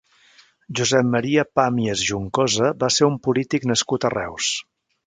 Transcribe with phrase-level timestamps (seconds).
[0.79, 4.55] Josep Maria Pàmies Juncosa va ser un polític nascut a Reus.